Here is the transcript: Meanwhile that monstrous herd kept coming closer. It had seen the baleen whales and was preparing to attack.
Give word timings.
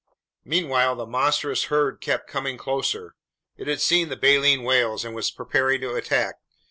Meanwhile 0.43 0.95
that 0.95 1.05
monstrous 1.05 1.65
herd 1.65 2.01
kept 2.01 2.27
coming 2.27 2.57
closer. 2.57 3.13
It 3.55 3.67
had 3.67 3.81
seen 3.81 4.09
the 4.09 4.17
baleen 4.17 4.63
whales 4.63 5.05
and 5.05 5.13
was 5.13 5.29
preparing 5.29 5.79
to 5.81 5.93
attack. 5.93 6.37